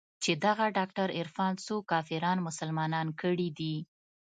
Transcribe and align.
چې 0.23 0.31
دغه 0.45 0.65
ډاکتر 0.77 1.07
عرفان 1.19 1.53
څو 1.65 1.75
کافران 1.91 2.37
مسلمانان 2.47 3.07
کړي 3.21 3.49
دي. 3.59 3.75